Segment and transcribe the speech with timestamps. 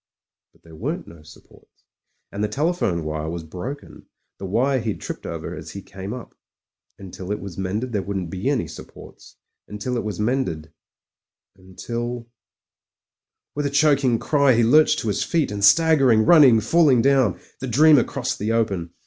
[0.51, 1.83] But there weren't no supports,
[2.31, 4.07] and the telephone wire was broken—
[4.41, 6.33] ^the wire he'd tripped over as he came up.
[6.97, 9.35] Until it was mended there wouldn't be any supports—
[9.67, 10.73] until it was mended—
[11.59, 12.25] ^until
[13.53, 17.67] With a chc4cing cry he lurched to his feet: and staggering, running, falling down, the
[17.67, 18.95] dreamer crossed the open.